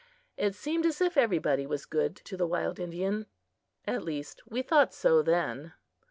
It 0.35 0.55
seemed 0.55 0.87
as 0.87 0.99
if 0.99 1.15
everybody 1.15 1.67
was 1.67 1.85
good 1.85 2.15
to 2.25 2.35
the 2.35 2.47
wild 2.47 2.79
Indian; 2.79 3.27
at 3.85 4.03
least 4.03 4.41
we 4.47 4.63
thought 4.63 4.95
so 4.95 5.21
then. 5.21 5.75